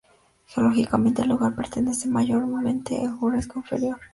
Geológicamente, 0.47 1.21
el 1.21 1.29
lugar 1.29 1.53
pertenece, 1.53 2.09
mayoritariamente, 2.09 2.97
al 3.03 3.17
Jurásico 3.19 3.59
Inferior. 3.59 3.99